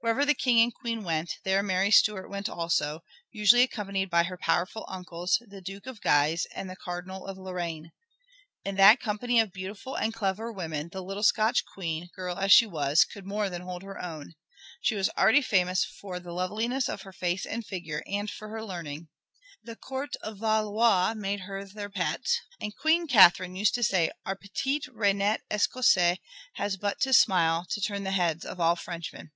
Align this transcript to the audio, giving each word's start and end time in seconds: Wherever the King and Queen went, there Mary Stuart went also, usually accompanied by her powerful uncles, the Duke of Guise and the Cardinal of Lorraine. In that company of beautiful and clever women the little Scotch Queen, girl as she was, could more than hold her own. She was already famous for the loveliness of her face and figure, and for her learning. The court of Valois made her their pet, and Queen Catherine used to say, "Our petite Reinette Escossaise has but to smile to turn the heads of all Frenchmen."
Wherever 0.00 0.26
the 0.26 0.34
King 0.34 0.60
and 0.60 0.74
Queen 0.74 1.02
went, 1.02 1.38
there 1.44 1.62
Mary 1.62 1.90
Stuart 1.90 2.28
went 2.28 2.46
also, 2.46 3.00
usually 3.30 3.62
accompanied 3.62 4.10
by 4.10 4.24
her 4.24 4.36
powerful 4.36 4.84
uncles, 4.86 5.42
the 5.48 5.62
Duke 5.62 5.86
of 5.86 6.02
Guise 6.02 6.46
and 6.54 6.68
the 6.68 6.76
Cardinal 6.76 7.24
of 7.26 7.38
Lorraine. 7.38 7.90
In 8.66 8.74
that 8.74 9.00
company 9.00 9.40
of 9.40 9.50
beautiful 9.50 9.94
and 9.94 10.12
clever 10.12 10.52
women 10.52 10.90
the 10.92 11.02
little 11.02 11.22
Scotch 11.22 11.64
Queen, 11.64 12.10
girl 12.14 12.36
as 12.36 12.52
she 12.52 12.66
was, 12.66 13.02
could 13.02 13.24
more 13.24 13.48
than 13.48 13.62
hold 13.62 13.82
her 13.82 13.98
own. 13.98 14.34
She 14.82 14.94
was 14.94 15.08
already 15.16 15.40
famous 15.40 15.86
for 15.86 16.20
the 16.20 16.32
loveliness 16.34 16.86
of 16.90 17.00
her 17.00 17.12
face 17.14 17.46
and 17.46 17.64
figure, 17.64 18.02
and 18.06 18.30
for 18.30 18.50
her 18.50 18.62
learning. 18.62 19.08
The 19.62 19.74
court 19.74 20.16
of 20.16 20.36
Valois 20.36 21.14
made 21.16 21.40
her 21.40 21.64
their 21.64 21.88
pet, 21.88 22.26
and 22.60 22.76
Queen 22.76 23.06
Catherine 23.06 23.56
used 23.56 23.74
to 23.76 23.82
say, 23.82 24.10
"Our 24.26 24.36
petite 24.36 24.86
Reinette 24.92 25.40
Escossaise 25.50 26.18
has 26.56 26.76
but 26.76 27.00
to 27.00 27.14
smile 27.14 27.64
to 27.70 27.80
turn 27.80 28.04
the 28.04 28.10
heads 28.10 28.44
of 28.44 28.60
all 28.60 28.76
Frenchmen." 28.76 29.30